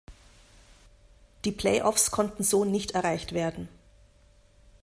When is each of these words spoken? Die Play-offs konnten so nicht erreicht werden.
Die 1.45 1.51
Play-offs 1.51 2.09
konnten 2.09 2.43
so 2.43 2.65
nicht 2.65 2.89
erreicht 2.93 3.33
werden. 3.33 3.69